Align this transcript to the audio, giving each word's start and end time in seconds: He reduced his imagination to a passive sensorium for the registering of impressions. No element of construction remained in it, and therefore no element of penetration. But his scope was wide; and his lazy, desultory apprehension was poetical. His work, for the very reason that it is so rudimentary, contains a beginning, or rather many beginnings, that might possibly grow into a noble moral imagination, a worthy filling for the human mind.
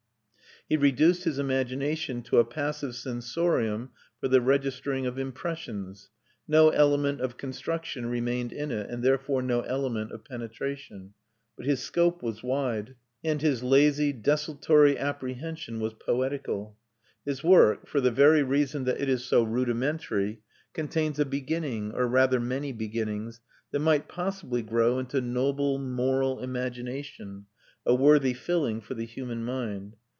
He 0.69 0.77
reduced 0.77 1.25
his 1.25 1.37
imagination 1.37 2.21
to 2.21 2.37
a 2.39 2.45
passive 2.45 2.95
sensorium 2.95 3.89
for 4.21 4.29
the 4.29 4.39
registering 4.39 5.05
of 5.05 5.17
impressions. 5.19 6.11
No 6.47 6.69
element 6.69 7.19
of 7.19 7.35
construction 7.35 8.05
remained 8.05 8.53
in 8.53 8.71
it, 8.71 8.89
and 8.89 9.03
therefore 9.03 9.41
no 9.41 9.61
element 9.63 10.13
of 10.13 10.23
penetration. 10.23 11.13
But 11.57 11.65
his 11.65 11.81
scope 11.81 12.23
was 12.23 12.41
wide; 12.41 12.95
and 13.21 13.41
his 13.41 13.63
lazy, 13.63 14.13
desultory 14.13 14.97
apprehension 14.97 15.81
was 15.81 15.93
poetical. 15.95 16.77
His 17.25 17.43
work, 17.43 17.85
for 17.85 17.99
the 17.99 18.11
very 18.11 18.43
reason 18.43 18.85
that 18.85 19.01
it 19.01 19.09
is 19.09 19.25
so 19.25 19.43
rudimentary, 19.43 20.41
contains 20.71 21.19
a 21.19 21.25
beginning, 21.25 21.91
or 21.91 22.07
rather 22.07 22.39
many 22.39 22.71
beginnings, 22.71 23.41
that 23.71 23.79
might 23.79 24.07
possibly 24.07 24.61
grow 24.61 24.99
into 24.99 25.17
a 25.17 25.21
noble 25.21 25.77
moral 25.79 26.39
imagination, 26.39 27.47
a 27.85 27.93
worthy 27.93 28.33
filling 28.33 28.79
for 28.79 28.93
the 28.93 29.05
human 29.05 29.43
mind. 29.43 29.97